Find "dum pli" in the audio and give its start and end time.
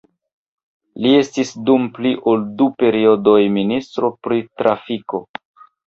1.67-2.15